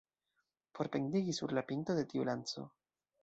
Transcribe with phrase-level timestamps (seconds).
[0.77, 2.65] Por pendigi sur la pinto de tiu lanco.